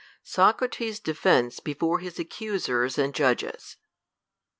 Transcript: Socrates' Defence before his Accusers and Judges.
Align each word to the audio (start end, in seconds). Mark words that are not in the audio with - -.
Socrates' 0.23 0.99
Defence 0.99 1.59
before 1.59 1.99
his 1.99 2.17
Accusers 2.17 2.97
and 2.97 3.13
Judges. 3.13 3.77